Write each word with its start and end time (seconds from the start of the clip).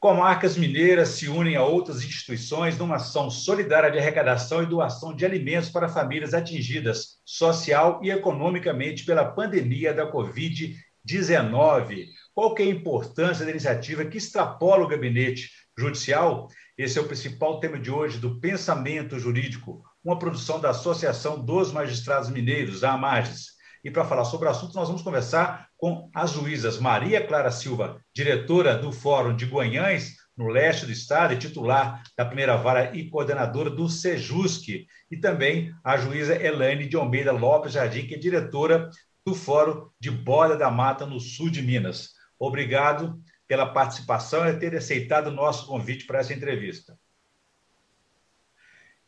Comarcas 0.00 0.56
mineiras 0.56 1.10
se 1.10 1.28
unem 1.28 1.56
a 1.56 1.62
outras 1.62 2.02
instituições 2.02 2.78
numa 2.78 2.96
ação 2.96 3.28
solidária 3.28 3.90
de 3.90 3.98
arrecadação 3.98 4.62
e 4.62 4.66
doação 4.66 5.14
de 5.14 5.26
alimentos 5.26 5.68
para 5.68 5.90
famílias 5.90 6.32
atingidas 6.32 7.18
social 7.22 8.00
e 8.02 8.10
economicamente 8.10 9.04
pela 9.04 9.26
pandemia 9.26 9.92
da 9.92 10.10
Covid-19. 10.10 12.06
Qual 12.32 12.54
que 12.54 12.62
é 12.62 12.64
a 12.64 12.70
importância 12.70 13.44
da 13.44 13.50
iniciativa 13.50 14.06
que 14.06 14.16
extrapola 14.16 14.84
o 14.84 14.88
gabinete 14.88 15.50
judicial? 15.76 16.48
Esse 16.78 16.98
é 16.98 17.02
o 17.02 17.06
principal 17.06 17.60
tema 17.60 17.78
de 17.78 17.90
hoje 17.90 18.16
do 18.16 18.40
Pensamento 18.40 19.18
Jurídico, 19.18 19.82
uma 20.02 20.18
produção 20.18 20.58
da 20.58 20.70
Associação 20.70 21.44
dos 21.44 21.72
Magistrados 21.72 22.30
Mineiros, 22.30 22.82
a 22.84 22.92
AMAGES. 22.92 23.59
E 23.82 23.90
para 23.90 24.04
falar 24.04 24.24
sobre 24.24 24.46
o 24.46 24.50
assunto, 24.50 24.74
nós 24.74 24.88
vamos 24.88 25.02
conversar 25.02 25.68
com 25.76 26.10
as 26.14 26.32
juízas 26.32 26.78
Maria 26.78 27.26
Clara 27.26 27.50
Silva, 27.50 28.00
diretora 28.14 28.76
do 28.76 28.92
Fórum 28.92 29.34
de 29.34 29.46
Guanhães, 29.46 30.16
no 30.36 30.48
leste 30.48 30.86
do 30.86 30.92
estado, 30.92 31.34
e 31.34 31.38
titular 31.38 32.02
da 32.16 32.24
primeira 32.24 32.56
vara 32.56 32.94
e 32.96 33.08
coordenadora 33.08 33.70
do 33.70 33.88
SEJUSC, 33.88 34.86
e 35.10 35.16
também 35.16 35.72
a 35.82 35.96
juíza 35.96 36.34
Elaine 36.34 36.86
de 36.86 36.96
Almeida 36.96 37.32
Lopes 37.32 37.72
Jardim, 37.72 38.06
que 38.06 38.14
é 38.14 38.18
diretora 38.18 38.90
do 39.24 39.34
Fórum 39.34 39.88
de 39.98 40.10
Borda 40.10 40.56
da 40.56 40.70
Mata, 40.70 41.06
no 41.06 41.20
sul 41.20 41.50
de 41.50 41.62
Minas. 41.62 42.10
Obrigado 42.38 43.20
pela 43.46 43.66
participação 43.66 44.46
e 44.46 44.58
ter 44.58 44.74
aceitado 44.76 45.26
o 45.26 45.32
nosso 45.32 45.66
convite 45.66 46.06
para 46.06 46.20
essa 46.20 46.32
entrevista. 46.32 46.96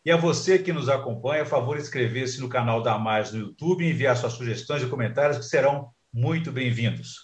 E 0.05 0.11
a 0.11 0.17
você 0.17 0.59
que 0.59 0.73
nos 0.73 0.89
acompanha, 0.89 1.43
a 1.43 1.47
favor, 1.47 1.79
inscrever-se 1.79 2.41
no 2.41 2.49
canal 2.49 2.83
da 2.83 2.99
Mais 2.99 3.31
no 3.31 3.39
YouTube 3.39 3.85
e 3.85 3.91
enviar 3.91 4.17
suas 4.17 4.33
sugestões 4.33 4.83
e 4.83 4.89
comentários 4.89 5.39
que 5.39 5.45
serão 5.45 5.91
muito 6.13 6.51
bem-vindos. 6.51 7.19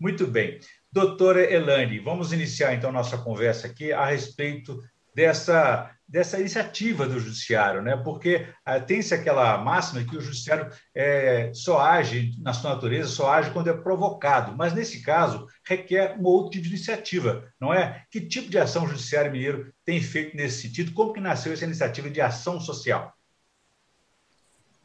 Muito 0.00 0.26
bem. 0.26 0.58
Doutora 0.90 1.42
Elane, 1.52 1.98
vamos 1.98 2.32
iniciar 2.32 2.72
então 2.72 2.90
nossa 2.90 3.18
conversa 3.18 3.66
aqui 3.66 3.92
a 3.92 4.06
respeito 4.06 4.78
dessa, 5.14 5.90
dessa 6.08 6.38
iniciativa 6.38 7.06
do 7.06 7.18
judiciário, 7.18 7.82
né? 7.82 7.96
porque 7.96 8.46
ah, 8.64 8.80
tem-se 8.80 9.14
aquela 9.14 9.58
máxima 9.58 10.04
que 10.04 10.16
o 10.16 10.20
judiciário 10.20 10.70
é, 10.94 11.50
só 11.54 11.80
age, 11.80 12.32
na 12.40 12.52
sua 12.52 12.74
natureza, 12.74 13.08
só 13.08 13.32
age 13.32 13.50
quando 13.50 13.68
é 13.68 13.72
provocado, 13.72 14.56
mas 14.56 14.72
nesse 14.72 15.02
caso 15.02 15.46
requer 15.66 16.16
um 16.18 16.24
outro 16.24 16.52
tipo 16.52 16.64
de 16.64 16.70
iniciativa, 16.70 17.48
não 17.60 17.72
é? 17.72 18.04
Que 18.10 18.20
tipo 18.20 18.50
de 18.50 18.58
ação 18.58 18.84
o 18.84 18.88
judiciário 18.88 19.32
mineiro 19.32 19.72
tem 19.84 20.00
feito 20.00 20.36
nesse 20.36 20.62
sentido? 20.62 20.92
Como 20.92 21.12
que 21.12 21.20
nasceu 21.20 21.52
essa 21.52 21.64
iniciativa 21.64 22.10
de 22.10 22.20
ação 22.20 22.60
social? 22.60 23.12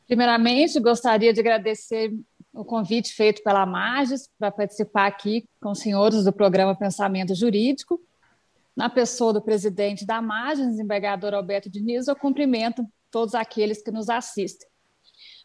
Primeiramente, 0.07 0.79
gostaria 0.79 1.33
de 1.33 1.41
agradecer 1.41 2.13
o 2.53 2.63
convite 2.63 3.13
feito 3.13 3.43
pela 3.43 3.65
Magis 3.65 4.29
para 4.39 4.49
participar 4.49 5.05
aqui 5.05 5.45
com 5.61 5.71
os 5.71 5.79
senhores 5.79 6.23
do 6.23 6.31
programa 6.33 6.73
Pensamento 6.73 7.35
Jurídico 7.35 8.01
na 8.77 8.91
pessoa 8.91 9.33
do 9.33 9.41
presidente 9.41 10.05
da 10.05 10.21
Margem, 10.21 10.69
desembargador 10.69 11.33
Alberto 11.33 11.67
Diniz, 11.67 12.07
eu 12.07 12.15
cumprimento 12.15 12.85
todos 13.09 13.33
aqueles 13.33 13.81
que 13.81 13.89
nos 13.89 14.07
assistem. 14.07 14.69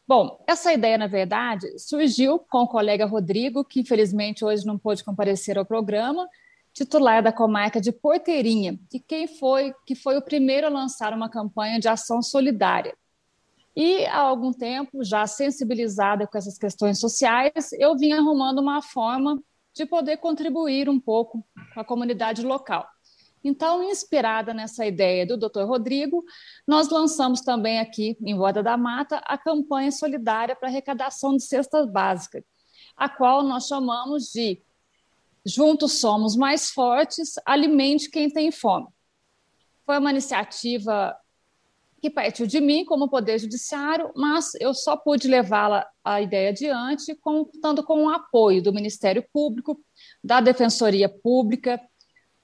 Bom, 0.07 0.45
essa 0.47 0.71
ideia, 0.71 0.99
na 0.99 1.07
verdade, 1.07 1.67
surgiu 1.79 2.39
com 2.39 2.59
o 2.59 2.69
colega 2.69 3.07
Rodrigo, 3.07 3.65
que 3.65 3.81
infelizmente 3.81 4.45
hoje 4.45 4.67
não 4.67 4.79
pôde 4.79 5.03
comparecer 5.03 5.57
ao 5.57 5.65
programa, 5.65 6.29
titular 6.75 7.23
da 7.23 7.33
comarca 7.33 7.81
de 7.81 7.91
Porteirinha, 7.91 8.79
e 8.93 9.01
quem 9.01 9.27
foi 9.27 9.73
que 9.87 9.95
foi 9.95 10.19
o 10.19 10.23
primeiro 10.23 10.67
a 10.67 10.71
lançar 10.71 11.15
uma 11.15 11.31
campanha 11.31 11.81
de 11.81 11.89
ação 11.89 12.21
solidária. 12.21 12.95
E 13.75 14.05
há 14.07 14.19
algum 14.19 14.53
tempo, 14.53 15.03
já 15.03 15.27
sensibilizada 15.27 16.27
com 16.27 16.37
essas 16.37 16.59
questões 16.59 17.01
sociais, 17.01 17.73
eu 17.79 17.97
vim 17.97 18.13
arrumando 18.13 18.59
uma 18.59 18.83
forma 18.83 19.43
de 19.75 19.87
poder 19.87 20.19
contribuir 20.19 20.91
um 20.91 21.01
pouco 21.01 21.43
com 21.73 21.81
a 21.81 21.85
comunidade 21.85 22.43
local. 22.43 22.87
Então, 23.45 23.83
inspirada 23.83 24.55
nessa 24.55 24.87
ideia 24.87 25.27
do 25.27 25.37
Dr. 25.37 25.63
Rodrigo, 25.63 26.25
nós 26.67 26.89
lançamos 26.89 27.41
também 27.41 27.81
aqui 27.81 28.17
em 28.21 28.37
Borda 28.37 28.63
da 28.63 28.77
Mata 28.77 29.21
a 29.25 29.37
campanha 29.37 29.91
solidária 29.91 30.55
para 30.55 30.69
arrecadação 30.69 31.37
de 31.37 31.45
cestas 31.45 31.91
básicas, 31.91 32.45
a 32.97 33.09
qual 33.09 33.43
nós 33.43 33.67
chamamos 33.67 34.31
de 34.31 34.63
Juntos 35.45 35.99
Somos 35.99 36.37
Mais 36.37 36.71
Fortes, 36.71 37.35
Alimente 37.45 38.09
Quem 38.09 38.31
Tem 38.31 38.53
Fome. 38.53 38.87
Foi 39.85 39.99
uma 39.99 40.11
iniciativa 40.11 41.17
que 42.03 42.11
partiu 42.11 42.49
de 42.49 42.61
mim 42.61 42.85
como 42.85 43.09
Poder 43.09 43.39
Judiciário, 43.39 44.11
mas 44.17 44.55
eu 44.61 44.75
só 44.75 44.97
pude 44.97 45.29
levá-la 45.29 45.87
a 46.05 46.21
ideia 46.21 46.51
adiante 46.51 47.15
contando 47.15 47.85
com 47.85 48.05
o 48.05 48.11
apoio 48.11 48.61
do 48.61 48.73
Ministério 48.73 49.25
Público, 49.33 49.81
da 50.23 50.41
Defensoria 50.41 51.09
Pública, 51.09 51.81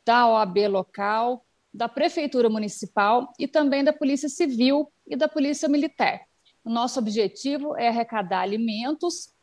da 0.08 0.26
OAB 0.26 0.56
local, 0.68 1.44
da 1.72 1.86
Prefeitura 1.86 2.48
Municipal 2.48 3.30
e 3.38 3.46
também 3.46 3.84
da 3.84 3.92
Polícia 3.92 4.26
Civil 4.26 4.90
e 5.06 5.14
da 5.14 5.28
Polícia 5.28 5.68
Militar. 5.68 6.22
O 6.64 6.70
nosso 6.70 6.98
objetivo 6.98 7.76
é 7.76 7.88
arrecadar 7.88 8.40
alimentos 8.40 9.34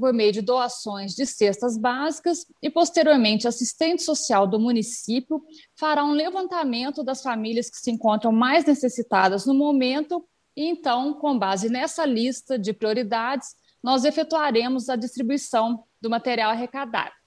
por 0.00 0.14
meio 0.14 0.32
de 0.32 0.40
doações 0.40 1.14
de 1.14 1.26
cestas 1.26 1.76
básicas 1.76 2.46
e, 2.62 2.70
posteriormente, 2.70 3.46
assistente 3.46 4.02
social 4.02 4.46
do 4.46 4.58
município 4.58 5.42
fará 5.76 6.02
um 6.02 6.12
levantamento 6.12 7.02
das 7.02 7.20
famílias 7.22 7.68
que 7.68 7.76
se 7.76 7.90
encontram 7.90 8.32
mais 8.32 8.64
necessitadas 8.64 9.44
no 9.44 9.52
momento 9.52 10.26
e, 10.56 10.64
então, 10.64 11.12
com 11.12 11.38
base 11.38 11.68
nessa 11.68 12.06
lista 12.06 12.58
de 12.58 12.72
prioridades, 12.72 13.48
nós 13.82 14.06
efetuaremos 14.06 14.88
a 14.88 14.96
distribuição 14.96 15.84
do 16.00 16.08
material 16.08 16.52
arrecadado. 16.52 17.17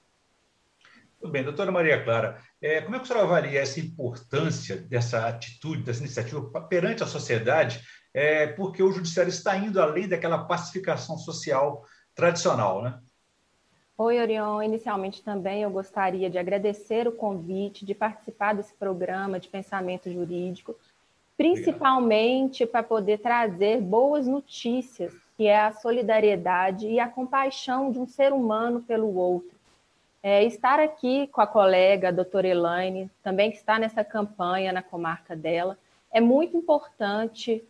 Tudo 1.21 1.33
bem, 1.33 1.43
doutora 1.43 1.71
Maria 1.71 2.03
Clara, 2.03 2.39
é, 2.59 2.81
como 2.81 2.95
é 2.95 2.97
que 2.97 3.03
a 3.03 3.07
senhora 3.07 3.27
avalia 3.27 3.61
essa 3.61 3.79
importância 3.79 4.75
dessa 4.75 5.27
atitude, 5.27 5.83
dessa 5.83 5.99
iniciativa 5.99 6.41
perante 6.61 7.03
a 7.03 7.05
sociedade, 7.05 7.79
é, 8.11 8.47
porque 8.47 8.81
o 8.81 8.91
judiciário 8.91 9.29
está 9.29 9.55
indo 9.55 9.79
além 9.79 10.07
daquela 10.07 10.45
pacificação 10.45 11.19
social 11.19 11.85
tradicional, 12.15 12.81
né? 12.81 12.99
Oi, 13.95 14.19
Orion. 14.19 14.63
Inicialmente 14.63 15.21
também 15.21 15.61
eu 15.61 15.69
gostaria 15.69 16.27
de 16.27 16.39
agradecer 16.39 17.07
o 17.07 17.11
convite 17.11 17.85
de 17.85 17.93
participar 17.93 18.55
desse 18.55 18.73
programa 18.73 19.39
de 19.39 19.47
pensamento 19.47 20.11
jurídico, 20.11 20.75
principalmente 21.37 22.65
para 22.65 22.81
poder 22.81 23.19
trazer 23.19 23.79
boas 23.79 24.25
notícias, 24.25 25.13
que 25.37 25.45
é 25.45 25.59
a 25.59 25.71
solidariedade 25.71 26.87
e 26.87 26.99
a 26.99 27.07
compaixão 27.07 27.91
de 27.91 27.99
um 27.99 28.07
ser 28.07 28.33
humano 28.33 28.81
pelo 28.81 29.15
outro 29.15 29.60
é, 30.23 30.43
estar 30.43 30.79
aqui 30.79 31.27
com 31.27 31.41
a 31.41 31.47
colega, 31.47 32.09
a 32.09 32.11
doutora 32.11 32.47
Elaine, 32.47 33.09
também 33.23 33.51
que 33.51 33.57
está 33.57 33.79
nessa 33.79 34.03
campanha 34.03 34.71
na 34.71 34.83
comarca 34.83 35.35
dela, 35.35 35.77
é 36.11 36.21
muito 36.21 36.55
importante 36.55 37.63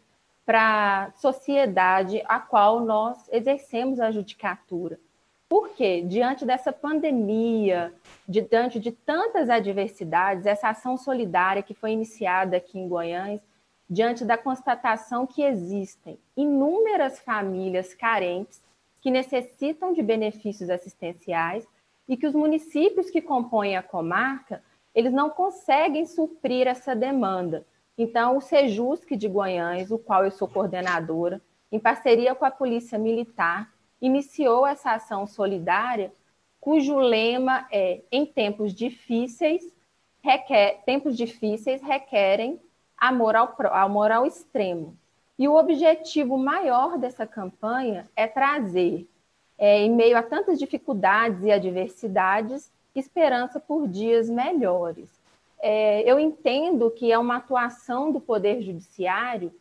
para 0.45 1.05
a 1.05 1.11
sociedade 1.11 2.21
a 2.25 2.39
qual 2.39 2.81
nós 2.81 3.29
exercemos 3.31 3.99
a 3.99 4.11
judicatura. 4.11 4.99
Porque, 5.47 6.01
diante 6.01 6.45
dessa 6.45 6.71
pandemia, 6.71 7.93
diante 8.27 8.79
de 8.79 8.91
tantas 8.91 9.49
adversidades, 9.49 10.45
essa 10.45 10.69
ação 10.69 10.97
solidária 10.97 11.61
que 11.61 11.73
foi 11.73 11.91
iniciada 11.91 12.57
aqui 12.57 12.79
em 12.79 12.87
Goiânia, 12.87 13.41
diante 13.89 14.23
da 14.23 14.37
constatação 14.37 15.27
que 15.27 15.43
existem 15.43 16.17
inúmeras 16.37 17.19
famílias 17.19 17.93
carentes 17.93 18.61
que 19.01 19.11
necessitam 19.11 19.91
de 19.91 20.01
benefícios 20.01 20.69
assistenciais, 20.69 21.67
e 22.07 22.17
que 22.17 22.27
os 22.27 22.33
municípios 22.33 23.09
que 23.09 23.21
compõem 23.21 23.77
a 23.77 23.83
comarca, 23.83 24.63
eles 24.93 25.13
não 25.13 25.29
conseguem 25.29 26.05
suprir 26.05 26.67
essa 26.67 26.95
demanda. 26.95 27.65
Então, 27.97 28.37
o 28.37 28.41
Sejusc 28.41 29.15
de 29.15 29.27
Goiânia, 29.27 29.85
o 29.89 29.99
qual 29.99 30.25
eu 30.25 30.31
sou 30.31 30.47
coordenadora, 30.47 31.41
em 31.71 31.79
parceria 31.79 32.35
com 32.35 32.45
a 32.45 32.51
Polícia 32.51 32.97
Militar, 32.97 33.71
iniciou 34.01 34.65
essa 34.65 34.91
ação 34.91 35.25
solidária, 35.27 36.11
cujo 36.59 36.97
lema 36.97 37.67
é: 37.71 38.01
em 38.11 38.25
tempos 38.25 38.73
difíceis, 38.73 39.63
requer, 40.21 40.83
tempos 40.85 41.15
difíceis 41.15 41.81
requerem 41.81 42.59
amor 42.97 43.35
ao, 43.35 43.55
amor 43.73 44.11
ao 44.11 44.25
extremo. 44.25 44.97
E 45.37 45.47
o 45.47 45.55
objetivo 45.55 46.37
maior 46.37 46.97
dessa 46.97 47.25
campanha 47.25 48.07
é 48.15 48.27
trazer 48.27 49.09
é, 49.61 49.79
em 49.79 49.91
meio 49.91 50.17
a 50.17 50.23
tantas 50.23 50.57
dificuldades 50.57 51.43
e 51.43 51.51
adversidades, 51.51 52.71
esperança 52.95 53.59
por 53.59 53.87
dias 53.87 54.27
melhores. 54.27 55.07
É, 55.61 56.01
eu 56.01 56.19
entendo 56.19 56.89
que 56.89 57.11
é 57.11 57.17
uma 57.19 57.35
atuação 57.35 58.11
do 58.11 58.19
Poder 58.19 58.63
Judiciário 58.63 59.53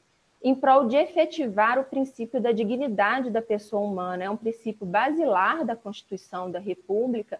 em 0.42 0.54
prol 0.54 0.86
de 0.86 0.96
efetivar 0.96 1.78
o 1.78 1.84
princípio 1.84 2.40
da 2.40 2.50
dignidade 2.50 3.28
da 3.28 3.42
pessoa 3.42 3.82
humana, 3.82 4.24
é 4.24 4.30
um 4.30 4.38
princípio 4.38 4.86
basilar 4.86 5.66
da 5.66 5.76
Constituição 5.76 6.50
da 6.50 6.58
República, 6.58 7.38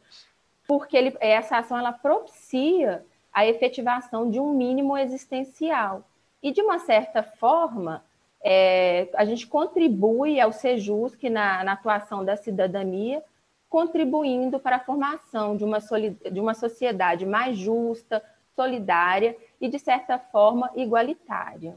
porque 0.69 0.99
ele, 0.99 1.17
essa 1.19 1.57
ação 1.57 1.79
ela 1.79 1.95
propicia 1.95 3.03
a 3.33 3.47
efetivação 3.47 4.31
de 4.31 4.39
um 4.39 4.53
mínimo 4.53 4.99
existencial. 4.99 6.05
E, 6.43 6.53
de 6.53 6.61
uma 6.61 6.79
certa 6.79 7.23
forma, 7.23 8.05
é, 8.43 9.09
a 9.15 9.25
gente 9.25 9.47
contribui 9.47 10.41
ao 10.41 10.53
SEJUSC 10.53 11.29
na, 11.29 11.63
na 11.65 11.73
atuação 11.73 12.25
da 12.25 12.37
cidadania, 12.37 13.23
contribuindo 13.69 14.59
para 14.59 14.77
a 14.77 14.81
formação 14.81 15.57
de 15.57 15.65
uma, 15.65 15.79
de 15.79 16.41
uma 16.41 16.55
sociedade 16.55 17.25
mais 17.25 17.57
justa, 17.57 18.23
solidária 18.57 19.37
e, 19.61 19.69
de 19.69 19.79
certa 19.79 20.19
forma, 20.19 20.71
igualitária. 20.75 21.77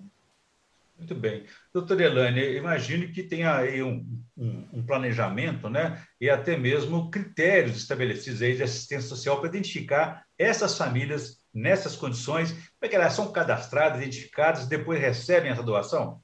Muito 0.98 1.15
bem. 1.15 1.45
Doutora 1.74 2.04
Elane, 2.04 2.56
imagine 2.56 3.07
que 3.07 3.24
tenha 3.24 3.57
aí 3.57 3.81
um, 3.81 4.06
um, 4.38 4.68
um, 4.74 4.86
planejamento 4.86 5.69
né, 5.69 6.01
e 6.19 6.30
até 6.30 6.56
mesmo 6.56 7.10
critérios 7.10 7.77
estabelecidos 7.77 8.42
aí 8.42 8.56
de 8.56 8.63
assistência 8.63 9.10
social 9.10 9.39
para 9.39 9.50
identificar 9.50 10.25
essas 10.38 10.77
famílias 10.77 11.44
nessas 11.54 11.95
condições, 11.95 12.51
como 12.51 12.83
é 12.83 12.88
que 12.88 12.95
elas 12.95 13.13
são 13.13 13.31
cadastradas, 13.31 14.01
identificadas 14.01 14.63
e 14.63 14.69
depois 14.69 15.00
recebem 15.00 15.51
essa 15.51 15.63
doação? 15.63 16.21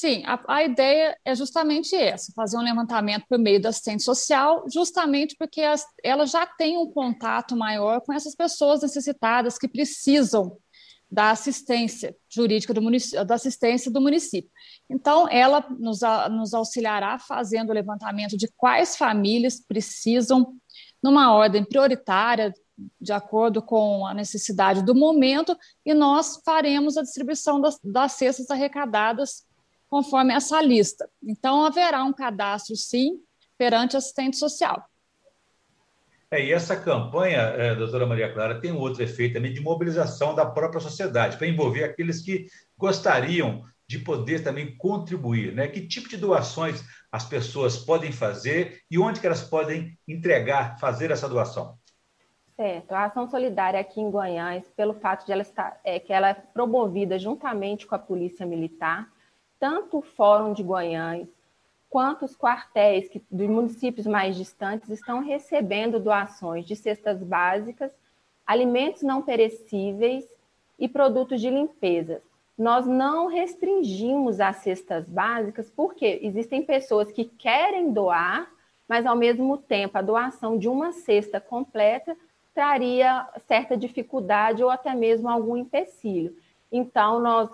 Sim, 0.00 0.22
a, 0.26 0.40
a, 0.46 0.62
ideia 0.62 1.18
é 1.24 1.34
justamente 1.34 1.92
essa: 1.96 2.32
fazer 2.32 2.56
um 2.56 2.62
levantamento 2.62 3.24
por 3.28 3.36
meio 3.36 3.60
da 3.60 3.70
assistente 3.70 4.04
social, 4.04 4.64
justamente 4.72 5.34
porque 5.36 5.60
as, 5.60 5.84
ela 6.04 6.24
já 6.24 6.46
tem 6.46 6.78
um 6.78 6.88
contato 6.88 7.56
maior 7.56 8.00
com 8.02 8.12
essas 8.12 8.32
pessoas 8.36 8.82
necessitadas 8.82 9.58
que 9.58 9.66
precisam 9.66 10.56
da 11.10 11.32
assistência 11.32 12.14
jurídica 12.28 12.72
do 12.72 12.80
município, 12.80 13.24
da 13.24 13.34
assistência 13.34 13.90
do 13.90 14.00
município. 14.00 14.48
Então, 14.88 15.28
ela 15.28 15.66
nos, 15.80 15.98
nos 16.30 16.54
auxiliará 16.54 17.18
fazendo 17.18 17.70
o 17.70 17.74
levantamento 17.74 18.36
de 18.36 18.46
quais 18.56 18.96
famílias 18.96 19.60
precisam, 19.60 20.54
numa 21.02 21.34
ordem 21.34 21.64
prioritária, 21.64 22.54
de 23.00 23.12
acordo 23.12 23.60
com 23.60 24.06
a 24.06 24.14
necessidade 24.14 24.80
do 24.84 24.94
momento, 24.94 25.58
e 25.84 25.92
nós 25.92 26.40
faremos 26.44 26.96
a 26.96 27.02
distribuição 27.02 27.60
das, 27.60 27.80
das 27.82 28.12
cestas 28.12 28.48
arrecadadas 28.48 29.47
conforme 29.88 30.34
essa 30.34 30.60
lista. 30.62 31.08
Então, 31.22 31.64
haverá 31.64 32.04
um 32.04 32.12
cadastro, 32.12 32.76
sim, 32.76 33.20
perante 33.56 33.96
assistente 33.96 34.36
social. 34.36 34.84
É, 36.30 36.44
e 36.44 36.52
essa 36.52 36.76
campanha, 36.76 37.38
é, 37.38 37.74
doutora 37.74 38.06
Maria 38.06 38.32
Clara, 38.32 38.60
tem 38.60 38.70
um 38.70 38.78
outro 38.78 39.02
efeito 39.02 39.34
também 39.34 39.52
de 39.52 39.60
mobilização 39.60 40.34
da 40.34 40.44
própria 40.44 40.80
sociedade, 40.80 41.38
para 41.38 41.46
envolver 41.46 41.84
aqueles 41.84 42.20
que 42.22 42.46
gostariam 42.76 43.62
de 43.88 43.98
poder 43.98 44.44
também 44.44 44.76
contribuir. 44.76 45.54
Né? 45.54 45.66
Que 45.68 45.86
tipo 45.86 46.08
de 46.08 46.18
doações 46.18 46.84
as 47.10 47.24
pessoas 47.24 47.78
podem 47.78 48.12
fazer 48.12 48.82
e 48.90 48.98
onde 48.98 49.20
que 49.20 49.26
elas 49.26 49.42
podem 49.42 49.98
entregar, 50.06 50.78
fazer 50.78 51.10
essa 51.10 51.26
doação? 51.26 51.78
Certo. 52.54 52.92
A 52.92 53.04
ação 53.04 53.30
solidária 53.30 53.80
aqui 53.80 54.00
em 54.00 54.10
Goiás, 54.10 54.68
pelo 54.76 54.92
fato 54.92 55.24
de 55.24 55.32
ela 55.32 55.42
estar, 55.42 55.80
é, 55.82 55.98
que 55.98 56.12
ela 56.12 56.28
é 56.28 56.34
promovida 56.34 57.18
juntamente 57.18 57.86
com 57.86 57.94
a 57.94 57.98
Polícia 57.98 58.44
Militar, 58.44 59.08
tanto 59.58 59.98
o 59.98 60.02
Fórum 60.02 60.52
de 60.52 60.62
Goiás 60.62 61.28
quanto 61.90 62.24
os 62.24 62.36
quartéis 62.36 63.08
que, 63.08 63.22
dos 63.30 63.48
municípios 63.48 64.06
mais 64.06 64.36
distantes 64.36 64.90
estão 64.90 65.20
recebendo 65.20 65.98
doações 65.98 66.66
de 66.66 66.76
cestas 66.76 67.22
básicas, 67.22 67.90
alimentos 68.46 69.02
não 69.02 69.22
perecíveis 69.22 70.24
e 70.78 70.88
produtos 70.88 71.40
de 71.40 71.50
limpeza. 71.50 72.22
Nós 72.56 72.86
não 72.86 73.26
restringimos 73.26 74.40
as 74.40 74.56
cestas 74.56 75.06
básicas 75.06 75.70
porque 75.70 76.18
existem 76.22 76.62
pessoas 76.62 77.10
que 77.10 77.24
querem 77.24 77.92
doar, 77.92 78.50
mas 78.88 79.06
ao 79.06 79.16
mesmo 79.16 79.56
tempo 79.56 79.96
a 79.96 80.02
doação 80.02 80.58
de 80.58 80.68
uma 80.68 80.92
cesta 80.92 81.40
completa 81.40 82.16
traria 82.54 83.26
certa 83.46 83.76
dificuldade 83.76 84.64
ou 84.64 84.70
até 84.70 84.94
mesmo 84.94 85.28
algum 85.28 85.56
empecilho. 85.56 86.36
Então, 86.70 87.20
nós 87.20 87.48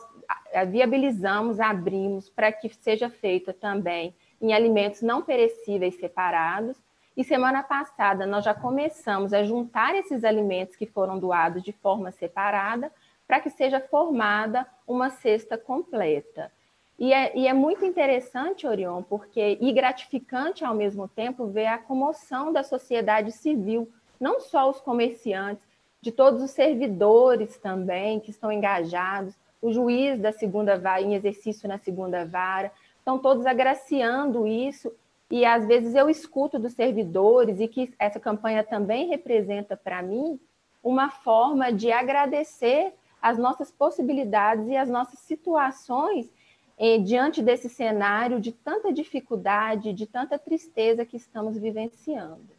viabilizamos, 0.62 1.59
abrimos 1.59 2.29
para 2.29 2.53
que 2.53 2.69
seja 2.69 3.09
feita 3.09 3.53
também 3.53 4.15
em 4.41 4.53
alimentos 4.53 5.03
não 5.03 5.23
perecíveis 5.23 5.97
separados. 5.97 6.77
E 7.17 7.25
semana 7.25 7.62
passada 7.62 8.27
nós 8.27 8.45
já 8.45 8.53
começamos 8.53 9.33
a 9.33 9.43
juntar 9.43 9.95
esses 9.95 10.25
alimentos 10.25 10.77
que 10.77 10.87
foram 10.87 11.19
doados 11.19 11.62
de 11.62 11.73
forma 11.73 12.11
separada 12.11 12.93
para 13.27 13.41
que 13.41 13.51
seja 13.51 13.81
formada 13.81 14.67
uma 14.87 15.11
cesta 15.11 15.56
completa. 15.56 16.53
E 16.99 17.12
é, 17.12 17.37
e 17.37 17.49
é, 17.49 17.53
muito 17.53 17.85
interessante, 17.85 18.67
Orion, 18.67 19.03
porque 19.03 19.59
e 19.61 19.73
gratificante 19.73 20.65
ao 20.65 20.75
mesmo 20.75 21.09
tempo 21.09 21.47
ver 21.47 21.67
a 21.67 21.79
comoção 21.79 22.53
da 22.53 22.62
sociedade 22.62 23.33
civil, 23.33 23.91
não 24.21 24.39
só 24.41 24.71
os 24.71 24.81
comerciantes, 24.81 25.67
de 26.00 26.12
todos 26.12 26.43
os 26.43 26.50
servidores 26.50 27.57
também 27.57 28.21
que 28.21 28.31
estão 28.31 28.53
engajados, 28.53 29.35
o 29.64 29.72
juiz 29.72 30.20
da 30.20 30.31
segunda 30.31 30.78
vara, 30.78 31.00
em 31.00 31.14
exercício 31.14 31.66
na 31.66 31.78
segunda 31.78 32.26
vara, 32.26 32.70
estão 32.99 33.19
todos 33.19 33.46
agraciando 33.46 34.46
isso, 34.46 34.93
e 35.31 35.43
às 35.43 35.66
vezes 35.66 35.94
eu 35.94 36.11
escuto 36.11 36.58
dos 36.58 36.75
servidores, 36.75 37.58
e 37.58 37.66
que 37.66 37.90
essa 37.99 38.20
campanha 38.20 38.62
também 38.62 39.08
representa 39.08 39.75
para 39.75 40.02
mim 40.02 40.38
uma 40.82 41.08
forma 41.08 41.72
de 41.72 41.90
agradecer 41.90 42.93
as 43.22 43.38
nossas 43.38 43.70
possibilidades 43.70 44.69
e 44.69 44.76
as 44.76 44.90
nossas 44.90 45.20
situações 45.20 46.31
eh, 46.78 46.99
diante 46.99 47.40
desse 47.40 47.70
cenário 47.70 48.38
de 48.43 48.52
tanta 48.52 48.93
dificuldade, 48.93 49.94
de 49.94 50.06
tanta 50.06 50.38
tristeza 50.38 51.06
que 51.06 51.16
estamos 51.16 51.56
vivenciando. 51.56 52.54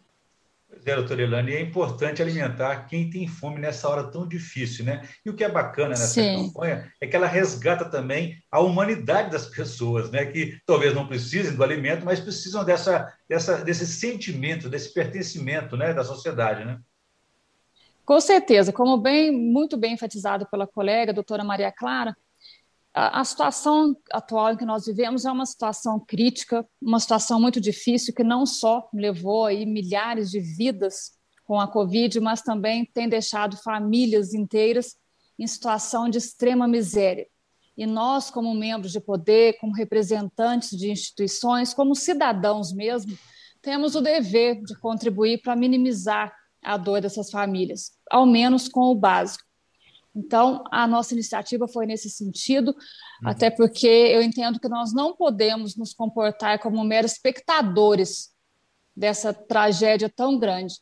Pois 0.76 0.88
é, 0.88 0.96
doutora 0.96 1.22
Elane, 1.22 1.54
é 1.54 1.62
importante 1.62 2.22
alimentar 2.22 2.86
quem 2.86 3.10
tem 3.10 3.26
fome 3.28 3.60
nessa 3.60 3.88
hora 3.88 4.12
tão 4.12 4.28
difícil, 4.28 4.84
né? 4.84 5.08
E 5.26 5.30
o 5.30 5.34
que 5.34 5.44
é 5.44 5.50
bacana 5.50 5.90
nessa 5.90 6.08
Sim. 6.08 6.48
campanha 6.48 6.92
é 7.00 7.08
que 7.08 7.16
ela 7.16 7.28
resgata 7.28 7.86
também 7.86 8.36
a 8.52 8.60
humanidade 8.60 9.32
das 9.32 9.48
pessoas, 9.48 10.12
né? 10.12 10.26
Que 10.26 10.60
talvez 10.66 10.94
não 10.94 11.08
precisem 11.08 11.56
do 11.56 11.64
alimento, 11.64 12.04
mas 12.04 12.20
precisam 12.20 12.66
dessa, 12.66 13.12
dessa, 13.28 13.64
desse 13.64 13.88
sentimento, 13.88 14.70
desse 14.70 14.94
pertencimento, 14.94 15.78
né? 15.78 15.94
Da 15.94 16.04
sociedade, 16.04 16.66
né? 16.66 16.78
Com 18.06 18.20
certeza, 18.20 18.74
como 18.74 18.98
bem, 18.98 19.32
muito 19.32 19.78
bem 19.78 19.94
enfatizado 19.94 20.46
pela 20.52 20.68
colega, 20.68 21.14
doutora 21.14 21.44
Maria 21.44 21.72
Clara, 21.72 22.16
a, 22.98 23.26
situação 23.26 23.94
atual 24.10 24.54
em 24.54 24.58
que 24.58 24.66
nós 24.66 24.86
vivemos 24.86 25.26
é 25.26 25.32
uma 25.32 25.46
situação 25.46 26.00
crítica, 26.00 26.66
uma 26.82 27.00
situação 27.00 27.42
muito 27.42 27.60
difícil 27.60 28.14
que 28.14 28.24
não 28.24 28.46
só 28.46 28.88
levou 28.94 29.46
aí 29.46 29.66
milhares 29.66 30.32
de 30.32 30.40
vidas 30.40 31.12
com 31.44 31.60
a 31.60 31.68
Covid, 31.68 32.22
mas 32.22 32.42
também 32.42 32.86
tem 32.86 33.10
deixado 33.10 33.58
famílias 33.58 34.34
inteiras 34.34 34.96
em 35.38 35.46
situação 35.46 36.10
de 36.10 36.18
extrema 36.18 36.70
miséria. 36.70 37.28
E 37.78 37.86
nós, 37.86 38.32
como 38.32 38.54
membros 38.54 38.94
de 38.94 39.02
poder, 39.02 39.58
como 39.60 39.74
representantes 39.74 40.70
de 40.70 40.90
instituições, 40.90 41.74
como 41.74 41.94
cidadãos 41.94 42.72
mesmo, 42.72 43.18
temos 43.62 43.96
o 43.96 44.02
dever 44.02 44.64
de 44.64 44.74
contribuir 44.80 45.42
para 45.42 45.56
minimizar 45.56 46.34
a 46.64 46.78
dor 46.78 47.02
dessas 47.02 47.30
famílias, 47.30 47.92
ao 48.10 48.26
menos 48.26 48.70
com 48.70 48.84
o 48.86 48.96
básico. 48.96 49.45
Então, 50.16 50.64
a 50.72 50.88
nossa 50.88 51.14
iniciativa 51.14 51.68
foi 51.68 51.86
nesse 51.86 52.10
sentido, 52.10 52.70
uhum. 52.70 53.30
até 53.30 53.50
porque 53.50 53.86
eu 53.86 54.22
entendo 54.22 54.60
que 54.60 54.70
nós 54.70 54.94
não 54.94 55.14
podemos 55.14 55.76
nos 55.76 55.94
comportar 55.94 56.60
como 56.60 56.82
meros 56.86 57.12
espectadores 57.12 58.34
dessa 58.96 59.34
tragédia 59.34 60.10
tão 60.10 60.40
grande. 60.40 60.76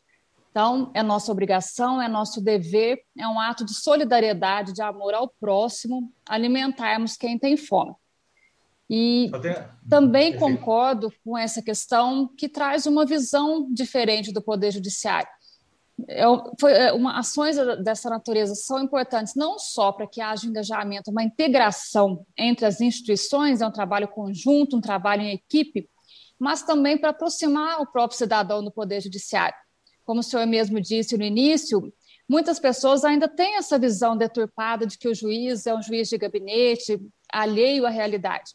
Então, 0.50 0.92
é 0.94 1.02
nossa 1.02 1.32
obrigação, 1.32 2.00
é 2.00 2.06
nosso 2.06 2.40
dever, 2.40 3.02
é 3.18 3.26
um 3.26 3.40
ato 3.40 3.64
de 3.64 3.74
solidariedade, 3.74 4.72
de 4.72 4.82
amor 4.82 5.12
ao 5.12 5.28
próximo, 5.28 6.12
alimentarmos 6.28 7.16
quem 7.16 7.36
tem 7.36 7.56
fome. 7.56 7.92
E 8.88 9.32
também 9.88 10.36
concordo 10.36 11.12
com 11.24 11.36
essa 11.36 11.60
questão 11.60 12.28
que 12.36 12.48
traz 12.48 12.86
uma 12.86 13.04
visão 13.04 13.66
diferente 13.72 14.32
do 14.32 14.42
Poder 14.42 14.70
Judiciário 14.70 15.28
é, 16.08 16.24
foi, 16.60 16.72
é, 16.72 16.92
uma, 16.92 17.18
ações 17.18 17.56
dessa 17.82 18.10
natureza 18.10 18.54
são 18.54 18.82
importantes 18.82 19.34
não 19.36 19.58
só 19.58 19.92
para 19.92 20.06
que 20.06 20.20
haja 20.20 20.46
engajamento, 20.46 21.10
uma 21.10 21.22
integração 21.22 22.26
entre 22.36 22.66
as 22.66 22.80
instituições, 22.80 23.60
é 23.60 23.66
um 23.66 23.72
trabalho 23.72 24.08
conjunto, 24.08 24.76
um 24.76 24.80
trabalho 24.80 25.22
em 25.22 25.32
equipe, 25.32 25.88
mas 26.38 26.62
também 26.62 26.98
para 26.98 27.10
aproximar 27.10 27.80
o 27.80 27.86
próprio 27.86 28.18
cidadão 28.18 28.62
do 28.62 28.72
Poder 28.72 29.00
Judiciário. 29.00 29.56
Como 30.04 30.20
o 30.20 30.22
senhor 30.22 30.46
mesmo 30.46 30.80
disse 30.80 31.16
no 31.16 31.24
início, 31.24 31.92
muitas 32.28 32.58
pessoas 32.58 33.04
ainda 33.04 33.28
têm 33.28 33.56
essa 33.56 33.78
visão 33.78 34.16
deturpada 34.16 34.86
de 34.86 34.98
que 34.98 35.08
o 35.08 35.14
juiz 35.14 35.66
é 35.66 35.74
um 35.74 35.80
juiz 35.80 36.08
de 36.08 36.18
gabinete, 36.18 37.00
alheio 37.32 37.86
à 37.86 37.90
realidade. 37.90 38.52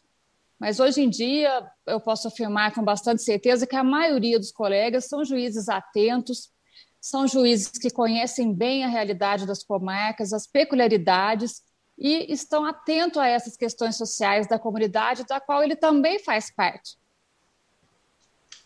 Mas 0.58 0.78
hoje 0.78 1.00
em 1.00 1.08
dia, 1.08 1.66
eu 1.86 1.98
posso 1.98 2.28
afirmar 2.28 2.74
com 2.74 2.84
bastante 2.84 3.22
certeza 3.22 3.66
que 3.66 3.74
a 3.74 3.82
maioria 3.82 4.38
dos 4.38 4.52
colegas 4.52 5.06
são 5.06 5.24
juízes 5.24 5.70
atentos, 5.70 6.50
são 7.00 7.26
juízes 7.26 7.70
que 7.70 7.90
conhecem 7.90 8.52
bem 8.52 8.84
a 8.84 8.88
realidade 8.88 9.46
das 9.46 9.64
comarcas, 9.64 10.32
as 10.32 10.46
peculiaridades 10.46 11.62
e 11.98 12.32
estão 12.32 12.64
atentos 12.64 13.18
a 13.18 13.26
essas 13.26 13.56
questões 13.56 13.96
sociais 13.96 14.46
da 14.46 14.58
comunidade, 14.58 15.24
da 15.26 15.40
qual 15.40 15.62
ele 15.62 15.76
também 15.76 16.18
faz 16.18 16.54
parte. 16.54 16.98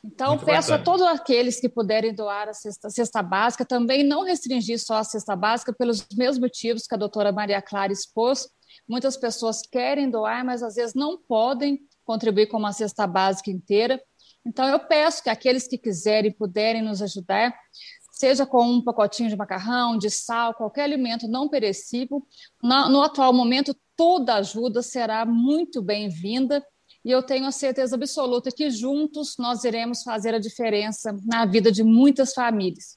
Então, 0.05 0.31
Muito 0.31 0.45
peço 0.45 0.69
bacana. 0.69 0.83
a 0.83 0.85
todos 0.85 1.07
aqueles 1.07 1.59
que 1.59 1.69
puderem 1.69 2.15
doar 2.15 2.49
a 2.49 2.53
cesta, 2.53 2.91
cesta, 2.91 3.23
básica, 3.23 3.65
também 3.65 4.05
não 4.05 4.23
restringir 4.23 4.79
só 4.79 4.97
a 4.97 5.05
cesta 5.05 5.35
básica, 5.35 5.73
pelos 5.73 6.07
mesmos 6.15 6.39
motivos 6.39 6.87
que 6.87 6.95
a 6.95 6.99
doutora 6.99 7.33
Maria 7.33 7.63
Clara 7.63 7.91
expôs. 7.91 8.47
Muitas 8.87 9.17
pessoas 9.17 9.63
querem 9.63 10.11
doar, 10.11 10.45
mas 10.45 10.63
às 10.63 10.75
vezes 10.75 10.95
não 10.95 11.17
podem 11.17 11.81
contribuir 12.05 12.49
com 12.49 12.59
uma 12.59 12.73
cesta 12.73 13.07
básica 13.07 13.51
inteira. 13.51 13.99
Então, 14.47 14.69
eu 14.69 14.79
peço 14.79 15.23
que 15.23 15.31
aqueles 15.31 15.67
que 15.67 15.79
quiserem 15.79 16.31
puderem 16.31 16.83
nos 16.83 17.01
ajudar, 17.01 17.55
seja 18.15 18.47
com 18.47 18.65
um 18.65 18.81
pacotinho 18.81 19.29
de 19.29 19.37
macarrão, 19.37 19.99
de 19.99 20.09
sal, 20.09 20.55
qualquer 20.55 20.85
alimento 20.85 21.27
não 21.27 21.49
perecível. 21.49 22.25
No, 22.63 22.89
no 22.89 23.03
atual 23.03 23.33
momento, 23.33 23.77
toda 23.97 24.37
ajuda 24.37 24.83
será 24.83 25.27
muito 25.27 25.83
bem-vinda 25.83 26.65
e 27.05 27.11
eu 27.11 27.23
tenho 27.23 27.45
a 27.47 27.53
certeza 27.53 27.97
absoluta 27.97 28.51
que 28.51 28.71
juntos 28.71 29.35
nós 29.37 29.65
iremos 29.65 30.03
fazer 30.03 30.33
a 30.33 30.39
diferença 30.39 31.15
na 31.27 31.45
vida 31.45 31.71
de 31.71 31.83
muitas 31.83 32.33
famílias. 32.33 32.97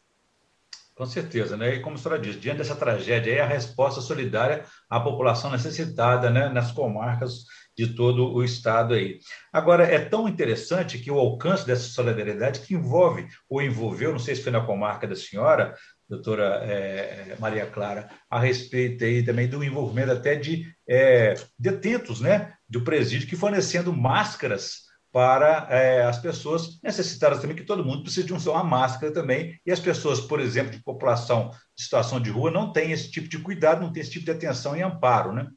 Com 0.96 1.06
certeza, 1.06 1.58
né? 1.58 1.76
E 1.76 1.80
como 1.82 1.96
a 1.96 2.00
senhora 2.00 2.22
diz, 2.22 2.40
diante 2.40 2.60
dessa 2.60 2.76
tragédia, 2.76 3.32
é 3.34 3.42
a 3.42 3.48
resposta 3.48 4.02
solidária 4.02 4.66
à 4.90 5.00
população 5.00 5.52
necessitada, 5.52 6.30
né? 6.30 6.50
Nas 6.50 6.72
comarcas 6.72 7.44
de 7.78 7.94
todo 7.94 8.34
o 8.34 8.44
estado 8.44 8.96
aí. 8.96 9.20
Agora, 9.54 9.84
é 9.84 10.00
tão 10.00 10.28
interessante 10.28 10.98
que 10.98 11.12
o 11.12 11.20
alcance 11.20 11.66
dessa 11.66 11.90
solidariedade 11.90 12.62
que 12.62 12.74
envolve, 12.74 13.28
ou 13.48 13.62
envolveu, 13.62 14.12
não 14.12 14.20
sei 14.20 14.36
se 14.36 14.42
foi 14.42 14.52
na 14.52 14.66
comarca 14.66 15.08
da 15.08 15.16
senhora, 15.16 15.76
doutora 16.10 16.62
é, 16.64 17.36
Maria 17.40 17.68
Clara, 17.68 18.10
a 18.30 18.40
respeito 18.40 19.04
aí 19.04 19.24
também 19.24 19.48
do 19.48 19.64
envolvimento 19.64 20.12
até 20.12 20.36
de 20.36 20.66
é, 20.90 21.36
detentos, 21.60 22.20
né, 22.20 22.54
do 22.68 22.84
presídio, 22.84 23.28
que 23.28 23.36
fornecendo 23.36 23.94
máscaras 23.94 24.88
para 25.12 25.68
é, 25.70 26.04
as 26.04 26.18
pessoas 26.18 26.80
necessitadas 26.84 27.40
também, 27.40 27.56
que 27.56 27.64
todo 27.64 27.86
mundo 27.86 28.04
precisa 28.04 28.26
de 28.26 28.34
uma 28.34 28.64
máscara 28.64 29.14
também, 29.14 29.60
e 29.66 29.72
as 29.72 29.80
pessoas, 29.80 30.20
por 30.20 30.40
exemplo, 30.40 30.72
de 30.72 30.84
população 30.84 31.52
de 31.76 31.84
situação 31.84 32.20
de 32.20 32.30
rua, 32.30 32.50
não 32.50 32.72
têm 32.72 32.92
esse 32.92 33.12
tipo 33.12 33.28
de 33.28 33.38
cuidado, 33.38 33.82
não 33.82 33.92
têm 33.92 34.02
esse 34.02 34.12
tipo 34.12 34.26
de 34.26 34.32
atenção 34.32 34.76
e 34.76 34.82
amparo, 34.82 35.32
né? 35.32 35.48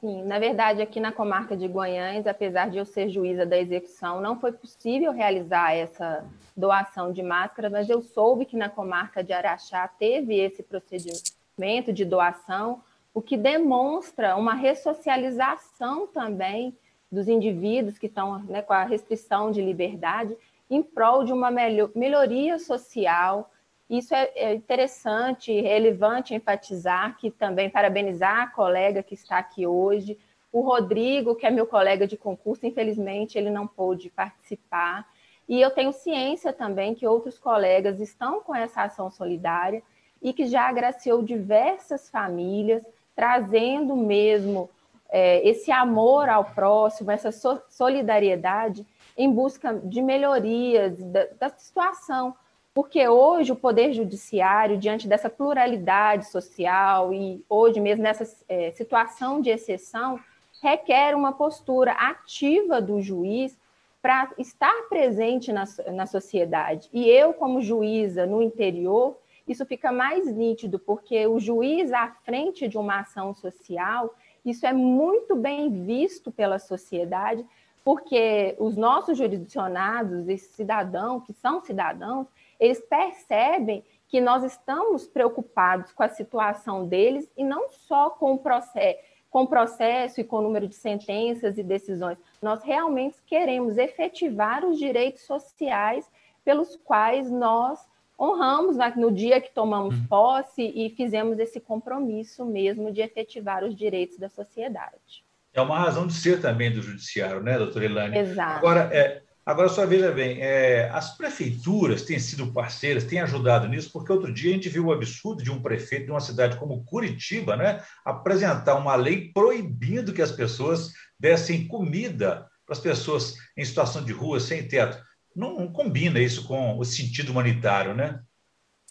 Sim, 0.00 0.22
na 0.24 0.38
verdade, 0.38 0.80
aqui 0.80 0.98
na 0.98 1.12
comarca 1.12 1.54
de 1.54 1.66
Guanhães, 1.66 2.26
apesar 2.26 2.70
de 2.70 2.78
eu 2.78 2.86
ser 2.86 3.10
juíza 3.10 3.44
da 3.44 3.58
execução, 3.58 4.18
não 4.18 4.40
foi 4.40 4.50
possível 4.50 5.12
realizar 5.12 5.74
essa 5.74 6.24
doação 6.56 7.12
de 7.12 7.22
máscaras, 7.22 7.70
mas 7.70 7.90
eu 7.90 8.00
soube 8.00 8.46
que 8.46 8.56
na 8.56 8.70
comarca 8.70 9.22
de 9.22 9.34
Araxá 9.34 9.86
teve 9.86 10.38
esse 10.38 10.62
procedimento 10.62 11.92
de 11.92 12.06
doação, 12.06 12.80
o 13.12 13.20
que 13.20 13.36
demonstra 13.36 14.36
uma 14.36 14.54
ressocialização 14.54 16.06
também 16.06 16.74
dos 17.12 17.28
indivíduos 17.28 17.98
que 17.98 18.06
estão 18.06 18.38
né, 18.44 18.62
com 18.62 18.72
a 18.72 18.84
restrição 18.84 19.50
de 19.50 19.60
liberdade 19.60 20.34
em 20.70 20.82
prol 20.82 21.24
de 21.24 21.32
uma 21.32 21.50
melhoria 21.50 22.58
social 22.58 23.50
isso 23.90 24.14
é, 24.14 24.30
é 24.36 24.54
interessante 24.54 25.52
relevante 25.60 26.32
enfatizar, 26.32 27.16
que 27.18 27.28
também 27.28 27.68
parabenizar 27.68 28.42
a 28.42 28.46
colega 28.46 29.02
que 29.02 29.14
está 29.14 29.38
aqui 29.38 29.66
hoje, 29.66 30.16
o 30.52 30.60
Rodrigo, 30.60 31.34
que 31.34 31.44
é 31.44 31.50
meu 31.50 31.66
colega 31.66 32.06
de 32.06 32.16
concurso, 32.16 32.64
infelizmente 32.64 33.36
ele 33.36 33.50
não 33.50 33.66
pôde 33.66 34.08
participar. 34.08 35.08
E 35.48 35.60
eu 35.60 35.70
tenho 35.72 35.92
ciência 35.92 36.52
também 36.52 36.94
que 36.94 37.04
outros 37.04 37.36
colegas 37.36 38.00
estão 38.00 38.40
com 38.40 38.54
essa 38.54 38.82
ação 38.82 39.10
solidária 39.10 39.82
e 40.22 40.32
que 40.32 40.46
já 40.46 40.68
agraciou 40.68 41.20
diversas 41.20 42.08
famílias, 42.08 42.84
trazendo 43.16 43.96
mesmo 43.96 44.70
é, 45.08 45.46
esse 45.48 45.72
amor 45.72 46.28
ao 46.28 46.44
próximo, 46.44 47.10
essa 47.10 47.32
solidariedade 47.68 48.86
em 49.16 49.28
busca 49.28 49.74
de 49.74 50.00
melhorias 50.00 50.96
da, 50.96 51.26
da 51.38 51.48
situação 51.48 52.34
porque 52.72 53.06
hoje 53.08 53.52
o 53.52 53.56
Poder 53.56 53.92
Judiciário, 53.92 54.78
diante 54.78 55.08
dessa 55.08 55.28
pluralidade 55.28 56.30
social 56.30 57.12
e 57.12 57.44
hoje 57.48 57.80
mesmo 57.80 58.02
nessa 58.02 58.24
é, 58.48 58.70
situação 58.72 59.40
de 59.40 59.50
exceção, 59.50 60.20
requer 60.62 61.14
uma 61.14 61.32
postura 61.32 61.92
ativa 61.92 62.80
do 62.80 63.00
juiz 63.00 63.58
para 64.00 64.30
estar 64.38 64.88
presente 64.88 65.52
na, 65.52 65.64
na 65.92 66.06
sociedade. 66.06 66.88
E 66.92 67.08
eu, 67.08 67.34
como 67.34 67.60
juíza 67.60 68.24
no 68.24 68.42
interior, 68.42 69.16
isso 69.46 69.66
fica 69.66 69.90
mais 69.90 70.26
nítido, 70.32 70.78
porque 70.78 71.26
o 71.26 71.38
juiz 71.38 71.92
à 71.92 72.08
frente 72.24 72.68
de 72.68 72.78
uma 72.78 73.00
ação 73.00 73.34
social, 73.34 74.14
isso 74.44 74.64
é 74.64 74.72
muito 74.72 75.34
bem 75.34 75.84
visto 75.84 76.30
pela 76.30 76.58
sociedade, 76.58 77.44
porque 77.84 78.54
os 78.58 78.76
nossos 78.76 79.18
jurisdicionados, 79.18 80.28
esses 80.28 80.54
cidadãos, 80.54 81.24
que 81.24 81.32
são 81.32 81.60
cidadãos, 81.60 82.26
eles 82.60 82.80
percebem 82.80 83.82
que 84.06 84.20
nós 84.20 84.44
estamos 84.44 85.06
preocupados 85.06 85.92
com 85.92 86.02
a 86.02 86.08
situação 86.08 86.86
deles 86.86 87.30
e 87.36 87.42
não 87.42 87.70
só 87.70 88.10
com 88.10 88.34
o 88.34 88.38
processo, 88.38 88.98
com 89.30 89.44
o 89.44 89.46
processo 89.46 90.20
e 90.20 90.24
com 90.24 90.38
o 90.38 90.42
número 90.42 90.68
de 90.68 90.74
sentenças 90.74 91.56
e 91.56 91.62
decisões. 91.62 92.18
Nós 92.42 92.62
realmente 92.62 93.16
queremos 93.24 93.78
efetivar 93.78 94.64
os 94.64 94.78
direitos 94.78 95.22
sociais 95.22 96.10
pelos 96.44 96.76
quais 96.76 97.30
nós 97.30 97.88
honramos 98.18 98.76
no 98.96 99.10
dia 99.10 99.40
que 99.40 99.54
tomamos 99.54 99.94
uhum. 99.94 100.06
posse 100.06 100.62
e 100.62 100.90
fizemos 100.90 101.38
esse 101.38 101.58
compromisso 101.58 102.44
mesmo 102.44 102.92
de 102.92 103.00
efetivar 103.00 103.64
os 103.64 103.74
direitos 103.74 104.18
da 104.18 104.28
sociedade. 104.28 105.24
É 105.54 105.60
uma 105.60 105.78
razão 105.78 106.06
de 106.06 106.12
ser 106.12 106.40
também 106.40 106.70
do 106.70 106.82
judiciário, 106.82 107.42
né, 107.42 107.56
doutora 107.56 107.84
Elane? 107.84 108.18
Exato. 108.18 108.58
Agora, 108.58 108.90
é, 108.92 109.22
Agora, 109.44 109.68
só 109.68 109.86
veja 109.86 110.12
bem, 110.12 110.40
é, 110.40 110.90
as 110.90 111.16
prefeituras 111.16 112.02
têm 112.02 112.18
sido 112.18 112.52
parceiras, 112.52 113.04
têm 113.04 113.20
ajudado 113.20 113.66
nisso, 113.66 113.90
porque 113.92 114.12
outro 114.12 114.32
dia 114.32 114.50
a 114.50 114.54
gente 114.54 114.68
viu 114.68 114.86
o 114.86 114.92
absurdo 114.92 115.42
de 115.42 115.50
um 115.50 115.62
prefeito 115.62 116.04
de 116.04 116.10
uma 116.10 116.20
cidade 116.20 116.58
como 116.58 116.84
Curitiba 116.84 117.56
né, 117.56 117.82
apresentar 118.04 118.76
uma 118.76 118.94
lei 118.94 119.32
proibindo 119.32 120.12
que 120.12 120.22
as 120.22 120.30
pessoas 120.30 120.92
dessem 121.18 121.66
comida 121.66 122.48
para 122.66 122.74
as 122.74 122.80
pessoas 122.80 123.34
em 123.56 123.64
situação 123.64 124.04
de 124.04 124.12
rua, 124.12 124.38
sem 124.38 124.68
teto. 124.68 125.02
Não, 125.34 125.58
não 125.58 125.72
combina 125.72 126.20
isso 126.20 126.46
com 126.46 126.78
o 126.78 126.84
sentido 126.84 127.32
humanitário, 127.32 127.94
né? 127.94 128.20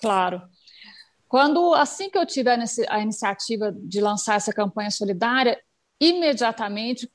Claro. 0.01 0.41
Quando, 1.27 1.75
assim 1.75 2.09
que 2.09 2.17
eu 2.17 2.25
tive 2.25 2.49
a 2.49 2.99
iniciativa 2.99 3.71
de 3.71 4.01
lançar 4.01 4.35
essa 4.35 4.51
campanha 4.51 4.89
solidária, 4.89 5.61
imediatamente 6.01 7.09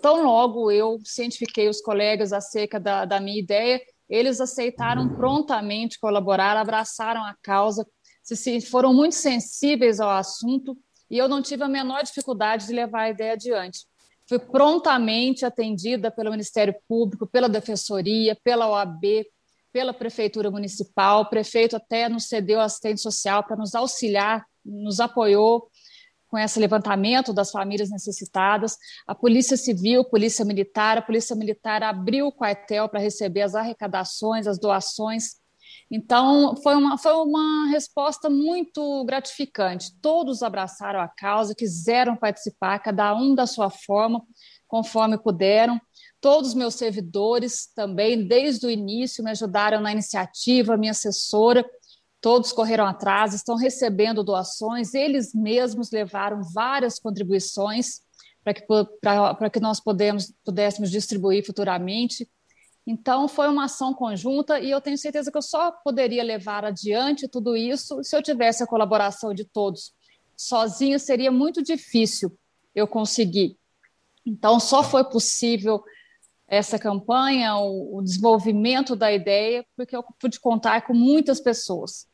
tão 0.00 0.24
logo 0.24 0.70
eu 0.70 0.98
cientifiquei 1.04 1.68
os 1.68 1.80
colegas 1.80 2.32
acerca 2.32 2.78
da, 2.78 3.04
da 3.04 3.20
minha 3.20 3.38
ideia, 3.38 3.80
eles 4.08 4.40
aceitaram 4.40 5.08
prontamente 5.16 5.98
colaborar, 5.98 6.56
abraçaram 6.56 7.22
a 7.24 7.34
causa, 7.42 7.86
se, 8.22 8.34
se 8.36 8.60
foram 8.60 8.92
muito 8.92 9.14
sensíveis 9.14 10.00
ao 10.00 10.10
assunto 10.10 10.76
e 11.10 11.18
eu 11.18 11.28
não 11.28 11.42
tive 11.42 11.62
a 11.64 11.68
menor 11.68 12.02
dificuldade 12.02 12.66
de 12.66 12.72
levar 12.72 13.02
a 13.02 13.10
ideia 13.10 13.32
adiante. 13.32 13.80
Fui 14.28 14.38
prontamente 14.38 15.44
atendida 15.44 16.10
pelo 16.10 16.30
Ministério 16.30 16.74
Público, 16.88 17.26
pela 17.26 17.48
Defensoria, 17.48 18.38
pela 18.44 18.68
OAB, 18.68 19.26
pela 19.72 19.92
Prefeitura 19.92 20.50
Municipal. 20.50 21.22
O 21.22 21.28
prefeito 21.28 21.76
até 21.76 22.08
nos 22.08 22.28
cedeu 22.28 22.60
assistente 22.60 23.00
social 23.00 23.42
para 23.42 23.56
nos 23.56 23.74
auxiliar, 23.74 24.44
nos 24.64 25.00
apoiou 25.00 25.68
com 26.30 26.38
esse 26.38 26.60
levantamento 26.60 27.32
das 27.32 27.50
famílias 27.50 27.90
necessitadas. 27.90 28.76
A 29.06 29.14
Polícia 29.14 29.56
Civil, 29.56 30.04
Polícia 30.04 30.44
Militar, 30.44 30.96
a 30.96 31.02
Polícia 31.02 31.34
Militar 31.34 31.82
abriu 31.82 32.28
o 32.28 32.32
quartel 32.32 32.88
para 32.88 33.00
receber 33.00 33.42
as 33.42 33.54
arrecadações, 33.54 34.46
as 34.46 34.58
doações. 34.58 35.40
Então, 35.90 36.54
foi 36.62 36.76
uma, 36.76 36.96
foi 36.96 37.12
uma 37.14 37.68
resposta 37.68 38.30
muito 38.30 39.04
gratificante. 39.04 39.92
Todos 40.00 40.42
abraçaram 40.42 41.00
a 41.00 41.08
causa, 41.08 41.54
quiseram 41.54 42.16
participar, 42.16 42.78
cada 42.78 43.12
um 43.14 43.34
da 43.34 43.46
sua 43.46 43.68
forma, 43.68 44.22
conforme 44.68 45.18
puderam. 45.18 45.80
Todos 46.20 46.50
os 46.50 46.54
meus 46.54 46.74
servidores 46.74 47.66
também, 47.74 48.26
desde 48.26 48.66
o 48.66 48.70
início, 48.70 49.24
me 49.24 49.30
ajudaram 49.30 49.80
na 49.80 49.90
iniciativa, 49.90 50.76
minha 50.76 50.92
assessora 50.92 51.64
todos 52.20 52.52
correram 52.52 52.86
atrás, 52.86 53.34
estão 53.34 53.56
recebendo 53.56 54.22
doações, 54.22 54.94
eles 54.94 55.34
mesmos 55.34 55.90
levaram 55.90 56.42
várias 56.52 56.98
contribuições 56.98 58.02
para 58.44 58.54
que, 58.54 58.62
que 59.52 59.60
nós 59.60 59.80
podemos, 59.80 60.32
pudéssemos 60.44 60.90
distribuir 60.90 61.44
futuramente. 61.44 62.28
Então, 62.86 63.28
foi 63.28 63.48
uma 63.48 63.64
ação 63.64 63.94
conjunta 63.94 64.58
e 64.58 64.70
eu 64.70 64.80
tenho 64.80 64.98
certeza 64.98 65.30
que 65.30 65.36
eu 65.36 65.42
só 65.42 65.70
poderia 65.70 66.24
levar 66.24 66.64
adiante 66.64 67.28
tudo 67.28 67.56
isso 67.56 68.02
se 68.02 68.16
eu 68.16 68.22
tivesse 68.22 68.62
a 68.62 68.66
colaboração 68.66 69.32
de 69.34 69.44
todos. 69.44 69.92
Sozinho 70.36 70.98
seria 70.98 71.30
muito 71.30 71.62
difícil 71.62 72.36
eu 72.74 72.86
conseguir. 72.86 73.56
Então, 74.24 74.58
só 74.58 74.82
foi 74.82 75.04
possível 75.04 75.82
essa 76.48 76.78
campanha, 76.78 77.56
o, 77.56 77.98
o 77.98 78.02
desenvolvimento 78.02 78.96
da 78.96 79.12
ideia, 79.12 79.64
porque 79.76 79.94
eu 79.94 80.02
pude 80.18 80.40
contar 80.40 80.82
com 80.82 80.94
muitas 80.94 81.40
pessoas. 81.40 82.09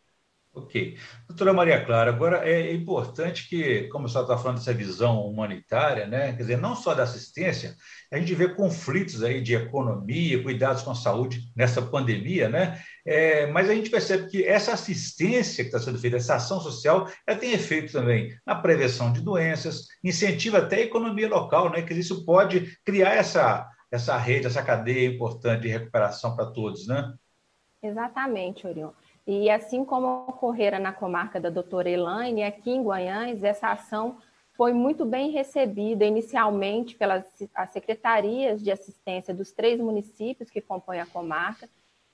Ok. 0.57 0.97
Doutora 1.29 1.53
Maria 1.53 1.85
Clara, 1.85 2.11
agora 2.11 2.49
é 2.49 2.73
importante 2.73 3.47
que, 3.47 3.89
como 3.89 4.07
a 4.07 4.09
senhora 4.09 4.25
está 4.25 4.39
falando 4.43 4.57
dessa 4.57 4.73
visão 4.73 5.21
humanitária, 5.27 6.07
né? 6.07 6.33
quer 6.33 6.39
dizer, 6.39 6.57
não 6.57 6.75
só 6.75 6.95
da 6.95 7.03
assistência, 7.03 7.77
a 8.11 8.17
gente 8.17 8.35
vê 8.35 8.49
conflitos 8.49 9.23
aí 9.23 9.43
de 9.43 9.55
economia, 9.55 10.43
cuidados 10.43 10.83
com 10.83 10.93
a 10.93 10.95
saúde 10.95 11.43
nessa 11.55 11.83
pandemia, 11.83 12.49
né? 12.49 12.81
É, 13.05 13.47
mas 13.49 13.69
a 13.69 13.75
gente 13.75 13.91
percebe 13.91 14.31
que 14.31 14.47
essa 14.47 14.73
assistência 14.73 15.63
que 15.63 15.69
está 15.69 15.79
sendo 15.79 15.99
feita, 15.99 16.17
essa 16.17 16.37
ação 16.37 16.59
social, 16.59 17.07
ela 17.27 17.39
tem 17.39 17.53
efeito 17.53 17.93
também 17.93 18.35
na 18.47 18.55
prevenção 18.55 19.13
de 19.13 19.21
doenças, 19.21 19.83
incentiva 20.03 20.59
até 20.59 20.77
a 20.77 20.85
economia 20.85 21.29
local, 21.29 21.71
né? 21.71 21.83
Que 21.83 21.93
isso 21.93 22.25
pode 22.25 22.79
criar 22.83 23.15
essa 23.15 23.71
essa 23.91 24.17
rede, 24.17 24.47
essa 24.47 24.63
cadeia 24.63 25.09
importante 25.09 25.63
de 25.63 25.69
recuperação 25.69 26.35
para 26.35 26.47
todos, 26.47 26.89
né? 26.89 27.15
Exatamente, 27.83 28.67
Orion. 28.67 28.91
E 29.27 29.51
assim 29.51 29.85
como 29.85 30.27
ocorrera 30.29 30.79
na 30.79 30.93
comarca 30.93 31.41
da 31.41 31.51
doutora 31.51 31.91
Elaine, 31.91 32.45
aqui 32.45 32.71
em 32.71 32.83
Guanhães, 32.83 33.43
essa 33.43 33.69
ação 33.73 34.19
foi 34.57 34.73
muito 34.73 35.05
bem 35.05 35.31
recebida 35.31 36.05
inicialmente 36.05 36.95
pelas 36.95 37.25
as 37.55 37.71
secretarias 37.71 38.63
de 38.63 38.71
assistência 38.71 39.35
dos 39.35 39.53
três 39.53 39.81
municípios 39.81 40.49
que 40.49 40.61
compõem 40.61 41.01
a 41.01 41.07
comarca. 41.07 41.69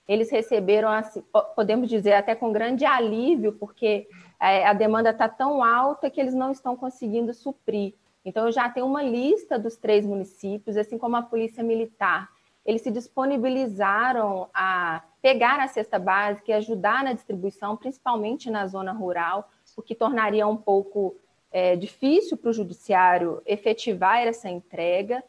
Eles 0.08 0.30
receberam, 0.30 0.88
assim, 0.88 1.22
podemos 1.54 1.88
dizer, 1.88 2.14
até 2.14 2.34
com 2.34 2.50
grande 2.50 2.84
alívio, 2.84 3.52
porque 3.52 4.08
é, 4.40 4.66
a 4.66 4.72
demanda 4.72 5.10
está 5.10 5.28
tão 5.28 5.62
alta 5.62 6.10
que 6.10 6.20
eles 6.20 6.34
não 6.34 6.50
estão 6.50 6.76
conseguindo 6.76 7.32
suprir. 7.32 7.94
Então, 8.24 8.46
eu 8.46 8.52
já 8.52 8.68
tenho 8.68 8.86
uma 8.86 9.02
lista 9.02 9.58
dos 9.58 9.76
três 9.76 10.04
municípios, 10.04 10.76
assim 10.76 10.98
como 10.98 11.16
a 11.16 11.22
Polícia 11.22 11.62
Militar. 11.62 12.28
Eles 12.64 12.82
se 12.82 12.90
disponibilizaram 12.90 14.48
a 14.52 15.02
pegar 15.22 15.60
a 15.60 15.68
cesta 15.68 16.00
básica 16.00 16.50
e 16.50 16.54
ajudar 16.54 17.04
na 17.04 17.12
distribuição, 17.12 17.76
principalmente 17.76 18.50
na 18.50 18.66
zona 18.66 18.92
rural, 18.92 19.48
o 19.76 19.80
que 19.80 19.94
tornaria 19.94 20.46
um 20.46 20.56
pouco 20.56 21.14
é, 21.52 21.76
difícil 21.76 22.36
para 22.36 22.50
o 22.50 22.52
judiciário 22.52 23.40
efetivar 23.46 24.18
essa 24.18 24.50
entrega. 24.50 25.22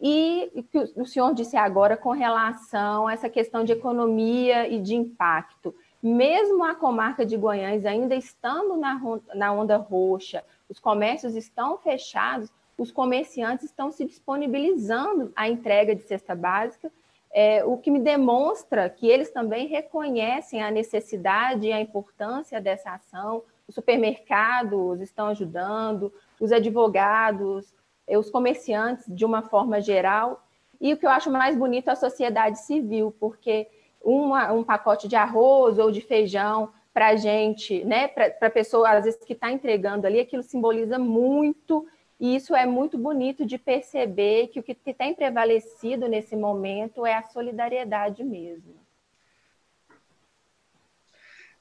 E 0.00 0.50
o 0.54 0.62
que 0.62 0.78
o 0.96 1.04
senhor 1.04 1.34
disse 1.34 1.56
agora 1.56 1.96
com 1.96 2.10
relação 2.10 3.06
a 3.06 3.12
essa 3.12 3.28
questão 3.28 3.64
de 3.64 3.72
economia 3.72 4.66
e 4.66 4.80
de 4.80 4.94
impacto. 4.94 5.74
Mesmo 6.00 6.64
a 6.64 6.74
comarca 6.74 7.26
de 7.26 7.36
Goiânia 7.36 7.90
ainda 7.90 8.14
estando 8.14 8.76
na, 8.76 9.00
na 9.34 9.52
onda 9.52 9.76
roxa, 9.76 10.44
os 10.68 10.78
comércios 10.78 11.34
estão 11.34 11.76
fechados, 11.76 12.50
os 12.78 12.92
comerciantes 12.92 13.64
estão 13.64 13.90
se 13.90 14.04
disponibilizando 14.04 15.32
à 15.34 15.48
entrega 15.48 15.96
de 15.96 16.02
cesta 16.02 16.34
básica 16.34 16.92
é, 17.30 17.64
o 17.64 17.76
que 17.76 17.90
me 17.90 18.00
demonstra 18.00 18.88
que 18.88 19.06
eles 19.06 19.30
também 19.30 19.66
reconhecem 19.66 20.62
a 20.62 20.70
necessidade 20.70 21.66
e 21.66 21.72
a 21.72 21.80
importância 21.80 22.60
dessa 22.60 22.92
ação. 22.92 23.42
Os 23.66 23.74
supermercados 23.74 25.00
estão 25.00 25.26
ajudando, 25.28 26.12
os 26.40 26.52
advogados, 26.52 27.74
é, 28.06 28.18
os 28.18 28.30
comerciantes, 28.30 29.04
de 29.08 29.24
uma 29.24 29.42
forma 29.42 29.80
geral. 29.80 30.42
E 30.80 30.92
o 30.92 30.96
que 30.96 31.04
eu 31.04 31.10
acho 31.10 31.30
mais 31.30 31.56
bonito 31.56 31.88
é 31.88 31.92
a 31.92 31.96
sociedade 31.96 32.60
civil, 32.60 33.14
porque 33.20 33.68
uma, 34.02 34.52
um 34.52 34.64
pacote 34.64 35.08
de 35.08 35.16
arroz 35.16 35.78
ou 35.78 35.90
de 35.90 36.00
feijão 36.00 36.70
para 36.94 37.08
a 37.08 37.16
gente, 37.16 37.84
né, 37.84 38.08
para 38.08 38.34
a 38.40 38.50
pessoa, 38.50 38.90
às 38.90 39.04
vezes, 39.04 39.24
que 39.24 39.32
está 39.32 39.52
entregando 39.52 40.06
ali, 40.06 40.18
aquilo 40.18 40.42
simboliza 40.42 40.98
muito 40.98 41.86
e 42.20 42.34
isso 42.34 42.54
é 42.54 42.66
muito 42.66 42.98
bonito 42.98 43.46
de 43.46 43.56
perceber 43.56 44.48
que 44.48 44.58
o 44.58 44.62
que 44.62 44.74
tem 44.74 45.14
prevalecido 45.14 46.08
nesse 46.08 46.34
momento 46.34 47.06
é 47.06 47.14
a 47.14 47.22
solidariedade 47.22 48.24
mesmo. 48.24 48.74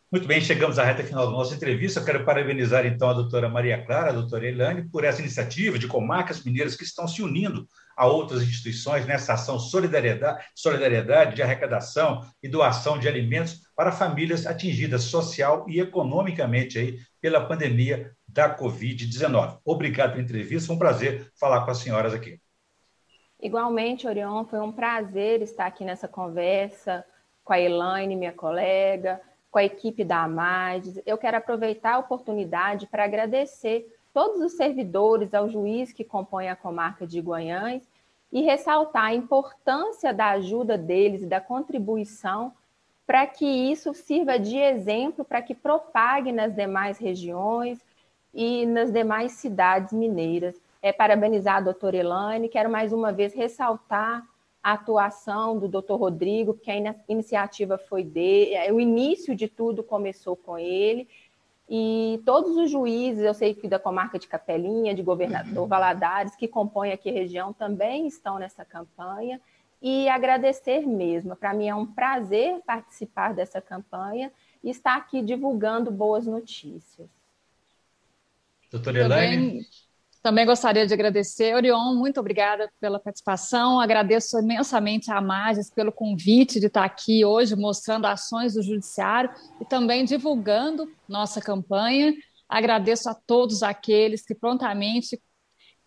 Muito 0.09 0.25
bem, 0.25 0.39
chegamos 0.39 0.79
à 0.79 0.85
reta 0.85 1.03
final 1.03 1.25
da 1.25 1.31
nossa 1.31 1.53
entrevista. 1.53 1.99
Eu 1.99 2.05
quero 2.05 2.23
parabenizar 2.23 2.85
então 2.85 3.09
a 3.09 3.13
doutora 3.13 3.49
Maria 3.49 3.85
Clara, 3.85 4.09
a 4.09 4.13
doutora 4.13 4.47
Elane, 4.47 4.87
por 4.89 5.03
essa 5.03 5.19
iniciativa 5.21 5.77
de 5.77 5.85
comarcas 5.85 6.41
mineiras 6.43 6.75
que 6.75 6.85
estão 6.85 7.07
se 7.07 7.21
unindo 7.21 7.67
a 7.97 8.05
outras 8.05 8.43
instituições 8.43 9.07
nessa 9.07 9.33
ação 9.33 9.57
solidariedade, 9.57 10.45
solidariedade 10.53 11.35
de 11.35 11.41
arrecadação 11.41 12.21
e 12.41 12.47
doação 12.47 12.99
de 12.99 13.07
alimentos 13.07 13.63
para 13.75 13.91
famílias 13.91 14.45
atingidas 14.45 15.03
social 15.03 15.65
e 15.67 15.79
economicamente 15.79 16.77
aí 16.77 16.99
pela 17.19 17.45
pandemia 17.45 18.11
da 18.27 18.55
Covid-19. 18.55 19.59
Obrigado 19.65 20.11
pela 20.11 20.23
entrevista, 20.23 20.67
foi 20.67 20.75
um 20.75 20.79
prazer 20.79 21.31
falar 21.39 21.65
com 21.65 21.71
as 21.71 21.79
senhoras 21.79 22.13
aqui. 22.13 22.39
Igualmente, 23.41 24.07
Orion, 24.07 24.45
foi 24.45 24.59
um 24.59 24.71
prazer 24.71 25.41
estar 25.41 25.65
aqui 25.65 25.83
nessa 25.83 26.07
conversa 26.07 27.03
com 27.43 27.53
a 27.53 27.59
Elaine, 27.59 28.15
minha 28.15 28.33
colega, 28.33 29.21
com 29.49 29.57
a 29.57 29.63
equipe 29.63 30.03
da 30.03 30.23
AMADES. 30.23 31.01
Eu 31.05 31.17
quero 31.17 31.37
aproveitar 31.37 31.93
a 31.93 31.99
oportunidade 31.99 32.87
para 32.87 33.05
agradecer 33.05 33.87
todos 34.13 34.41
os 34.41 34.53
servidores, 34.53 35.33
ao 35.33 35.47
juiz 35.47 35.93
que 35.93 36.03
compõe 36.03 36.49
a 36.49 36.55
comarca 36.55 37.05
de 37.05 37.19
Guanhães 37.19 37.87
e 38.31 38.41
ressaltar 38.41 39.05
a 39.05 39.13
importância 39.13 40.13
da 40.13 40.31
ajuda 40.31 40.77
deles 40.77 41.21
e 41.21 41.27
da 41.27 41.39
contribuição 41.39 42.53
para 43.05 43.25
que 43.25 43.45
isso 43.45 43.93
sirva 43.93 44.37
de 44.37 44.57
exemplo 44.57 45.23
para 45.23 45.41
que 45.41 45.55
propague 45.55 46.31
nas 46.31 46.53
demais 46.53 46.97
regiões 46.97 47.79
e 48.33 48.65
nas 48.65 48.91
demais 48.91 49.31
cidades 49.33 49.93
mineiras. 49.93 50.61
É, 50.81 50.91
parabenizar 50.91 51.55
a 51.57 51.61
doutora 51.61 51.97
Elane, 51.97 52.49
quero 52.49 52.69
mais 52.69 52.93
uma 52.93 53.11
vez 53.11 53.33
ressaltar 53.33 54.23
a 54.61 54.73
atuação 54.73 55.57
do 55.57 55.67
doutor 55.67 55.97
Rodrigo, 55.97 56.53
que 56.53 56.69
a 56.69 56.95
iniciativa 57.07 57.77
foi 57.77 58.03
dele, 58.03 58.53
é, 58.53 58.71
o 58.71 58.79
início 58.79 59.33
de 59.33 59.47
tudo 59.47 59.81
começou 59.81 60.35
com 60.35 60.57
ele, 60.57 61.07
e 61.69 62.21
todos 62.25 62.55
os 62.55 62.71
juízes, 62.71 63.23
eu 63.23 63.33
sei 63.33 63.53
que 63.53 63.67
da 63.67 63.77
comarca 63.77 64.17
de 64.17 64.27
Capelinha, 64.27 64.95
de 64.95 65.03
governador 65.03 65.63
uhum. 65.63 65.67
Valadares, 65.67 66.35
que 66.35 66.47
compõem 66.47 66.93
aqui 66.93 67.09
a 67.09 67.13
região, 67.13 67.51
também 67.51 68.07
estão 68.07 68.39
nessa 68.39 68.63
campanha, 68.63 69.41
e 69.81 70.07
agradecer 70.09 70.87
mesmo. 70.87 71.35
Para 71.35 71.53
mim 71.53 71.67
é 71.67 71.75
um 71.75 71.85
prazer 71.85 72.61
participar 72.65 73.33
dessa 73.33 73.61
campanha 73.61 74.31
e 74.63 74.69
estar 74.69 74.95
aqui 74.95 75.21
divulgando 75.21 75.91
boas 75.91 76.25
notícias. 76.25 77.09
Doutora 78.71 78.99
Elaine? 78.99 79.65
Também, 80.27 80.45
gostaria 80.45 80.85
de 80.85 80.93
agradecer. 80.93 81.55
Orion, 81.55 81.95
muito 81.95 82.19
obrigada 82.19 82.69
pela 82.81 82.99
participação. 82.99 83.79
Agradeço 83.79 84.37
imensamente 84.37 85.09
a 85.09 85.21
Magis 85.21 85.69
pelo 85.69 85.89
convite 85.89 86.59
de 86.59 86.65
estar 86.65 86.83
aqui 86.83 87.23
hoje 87.23 87.55
mostrando 87.55 88.07
ações 88.07 88.55
do 88.55 88.61
Judiciário 88.61 89.29
e 89.61 89.63
também 89.63 90.03
divulgando 90.03 90.91
nossa 91.07 91.39
campanha. 91.39 92.13
Agradeço 92.49 93.09
a 93.09 93.15
todos 93.15 93.63
aqueles 93.63 94.25
que 94.25 94.35
prontamente 94.35 95.17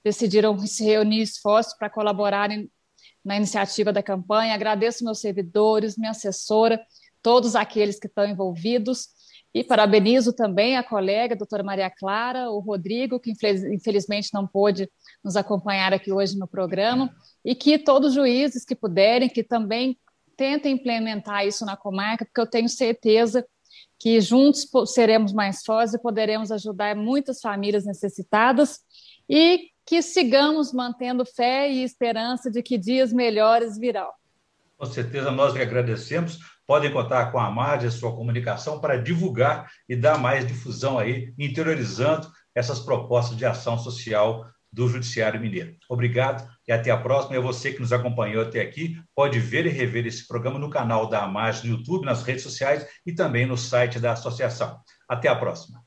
decidiram 0.03 0.57
se 0.67 0.85
reunir 0.85 1.21
esforços 1.21 1.75
para 1.75 1.91
colaborarem 1.91 2.71
na 3.23 3.37
iniciativa 3.37 3.93
da 3.93 4.03
campanha. 4.03 4.55
Agradeço 4.55 5.05
meus 5.05 5.21
servidores, 5.21 5.99
minha 5.99 6.13
assessora, 6.13 6.81
todos 7.21 7.55
aqueles 7.55 7.99
que 7.99 8.07
estão 8.07 8.25
envolvidos. 8.25 9.09
E 9.53 9.65
parabenizo 9.65 10.33
também 10.33 10.77
a 10.77 10.83
colega, 10.83 11.35
a 11.35 11.39
doutora 11.39 11.63
Maria 11.63 11.91
Clara, 11.91 12.51
o 12.51 12.61
Rodrigo, 12.61 13.19
que 13.19 13.33
infelizmente 13.73 14.31
não 14.33 14.47
pôde 14.47 14.89
nos 15.25 15.37
acompanhar 15.37 15.93
aqui 15.93 16.13
hoje 16.13 16.39
no 16.39 16.47
programa, 16.47 17.13
e 17.45 17.55
que 17.55 17.79
todos 17.79 18.11
os 18.11 18.15
juízes 18.15 18.65
que 18.65 18.77
puderem, 18.77 19.29
que 19.29 19.43
também 19.43 19.99
tentem 20.37 20.75
implementar 20.75 21.47
isso 21.47 21.67
na 21.67 21.77
comarca, 21.77 22.25
porque 22.25 22.41
eu 22.41 22.47
tenho 22.47 22.69
certeza 22.69 23.45
que 23.99 24.21
juntos 24.21 24.67
seremos 24.87 25.33
mais 25.33 25.63
fortes 25.63 25.95
e 25.95 25.99
poderemos 25.99 26.51
ajudar 26.51 26.97
muitas 26.97 27.41
famílias 27.41 27.85
necessitadas. 27.85 28.79
E 29.29 29.69
que 29.85 30.03
sigamos 30.03 30.73
mantendo 30.73 31.25
fé 31.27 31.71
e 31.71 31.83
esperança 31.83 32.51
de 32.51 32.63
que 32.63 32.79
dias 32.79 33.13
melhores 33.13 33.77
virão. 33.77 34.09
Com 34.79 34.87
certeza, 34.87 35.31
nós 35.31 35.53
que 35.53 35.61
agradecemos 35.61 36.39
podem 36.71 36.93
contar 36.93 37.33
com 37.33 37.39
a 37.41 37.51
Marge, 37.51 37.89
a 37.89 37.91
sua 37.91 38.15
comunicação, 38.15 38.79
para 38.79 38.97
divulgar 38.97 39.69
e 39.89 39.97
dar 39.97 40.17
mais 40.17 40.47
difusão 40.47 41.01
aí, 41.01 41.35
interiorizando 41.37 42.31
essas 42.55 42.79
propostas 42.79 43.37
de 43.37 43.45
ação 43.45 43.77
social 43.77 44.47
do 44.73 44.87
Judiciário 44.87 45.41
Mineiro. 45.41 45.75
Obrigado 45.89 46.49
e 46.69 46.71
até 46.71 46.93
a 46.93 46.97
próxima. 46.97 47.37
A 47.37 47.41
você 47.41 47.73
que 47.73 47.81
nos 47.81 47.93
acompanhou 47.93 48.41
até 48.41 48.61
aqui, 48.61 48.97
pode 49.17 49.41
ver 49.41 49.67
e 49.67 49.69
rever 49.69 50.07
esse 50.07 50.29
programa 50.29 50.61
no 50.61 50.71
canal 50.71 51.09
da 51.09 51.25
AMAG 51.25 51.67
no 51.67 51.77
YouTube, 51.77 52.07
nas 52.07 52.23
redes 52.23 52.45
sociais 52.45 52.87
e 53.05 53.13
também 53.13 53.47
no 53.47 53.57
site 53.57 53.99
da 53.99 54.13
associação. 54.13 54.79
Até 55.09 55.27
a 55.27 55.35
próxima. 55.35 55.80